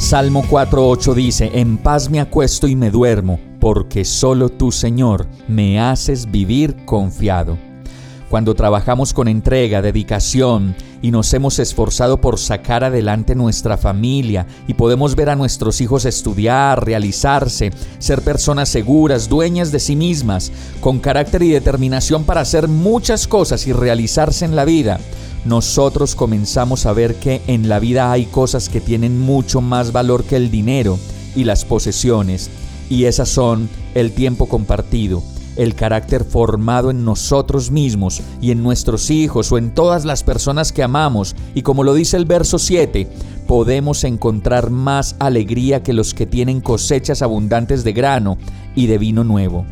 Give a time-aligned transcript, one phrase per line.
[0.00, 5.78] Salmo 4.8 dice, En paz me acuesto y me duermo porque solo tú, Señor, me
[5.78, 7.58] haces vivir confiado.
[8.30, 14.74] Cuando trabajamos con entrega, dedicación y nos hemos esforzado por sacar adelante nuestra familia y
[14.74, 20.98] podemos ver a nuestros hijos estudiar, realizarse, ser personas seguras, dueñas de sí mismas, con
[20.98, 24.98] carácter y determinación para hacer muchas cosas y realizarse en la vida,
[25.44, 30.24] nosotros comenzamos a ver que en la vida hay cosas que tienen mucho más valor
[30.24, 30.98] que el dinero
[31.34, 32.50] y las posesiones
[32.90, 35.22] y esas son el tiempo compartido,
[35.56, 40.72] el carácter formado en nosotros mismos y en nuestros hijos o en todas las personas
[40.72, 41.36] que amamos.
[41.54, 43.08] Y como lo dice el verso 7,
[43.46, 48.36] podemos encontrar más alegría que los que tienen cosechas abundantes de grano
[48.74, 49.64] y de vino nuevo.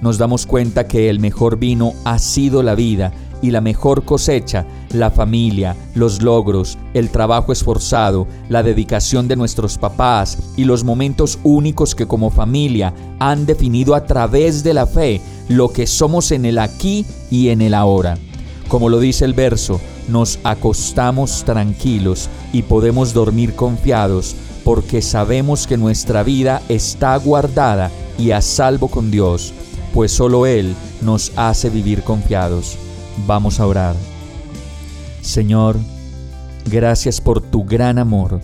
[0.00, 3.12] Nos damos cuenta que el mejor vino ha sido la vida
[3.44, 9.76] y la mejor cosecha, la familia, los logros, el trabajo esforzado, la dedicación de nuestros
[9.76, 15.20] papás y los momentos únicos que como familia han definido a través de la fe
[15.50, 18.16] lo que somos en el aquí y en el ahora.
[18.68, 19.78] Como lo dice el verso,
[20.08, 24.34] nos acostamos tranquilos y podemos dormir confiados
[24.64, 29.52] porque sabemos que nuestra vida está guardada y a salvo con Dios,
[29.92, 32.78] pues solo Él nos hace vivir confiados.
[33.26, 33.96] Vamos a orar.
[35.20, 35.76] Señor,
[36.66, 38.40] gracias por tu gran amor,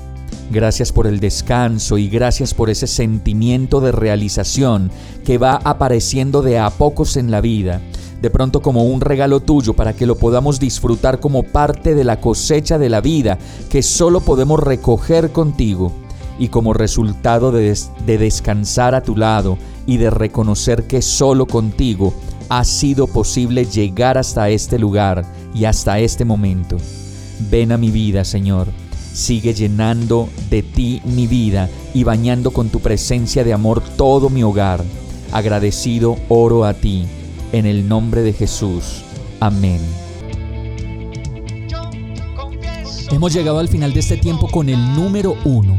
[0.51, 4.91] gracias por el descanso y gracias por ese sentimiento de realización
[5.25, 7.81] que va apareciendo de a pocos en la vida,
[8.23, 12.21] de pronto como un regalo tuyo para que lo podamos disfrutar como parte de la
[12.21, 15.93] cosecha de la vida que solo podemos recoger contigo.
[16.39, 22.15] Y como resultado de, de descansar a tu lado y de reconocer que solo contigo
[22.51, 25.25] ha sido posible llegar hasta este lugar
[25.55, 26.77] y hasta este momento.
[27.49, 28.67] Ven a mi vida, Señor.
[29.15, 34.43] Sigue llenando de ti mi vida y bañando con tu presencia de amor todo mi
[34.43, 34.85] hogar.
[35.33, 37.07] Agradecido oro a ti,
[37.53, 39.05] en el nombre de Jesús.
[39.39, 39.81] Amén.
[43.13, 45.79] Hemos llegado al final de este tiempo con el número uno